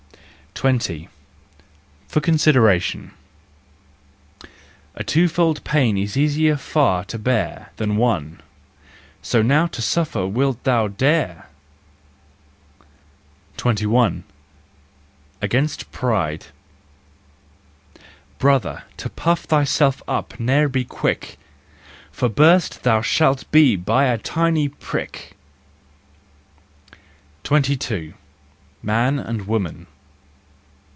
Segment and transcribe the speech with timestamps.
[0.53, 1.07] 20.
[2.07, 3.13] For Consideration.
[4.93, 8.41] A twofold pain is easier far to bear Than one:
[9.23, 11.47] so now to suffer wilt thou dare?
[13.57, 14.23] 21.
[14.85, 16.47] * Against Pride.
[18.37, 21.39] Brother, to puff thyself up ne'er be quick:
[22.11, 25.35] For burst thou shalt be by a tiny prick!
[27.43, 28.13] 22.
[28.83, 29.87] Man and Woman.